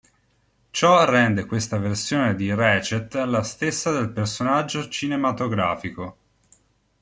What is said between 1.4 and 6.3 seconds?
questa versione di Ratchet la stessa del personaggio cinematografico.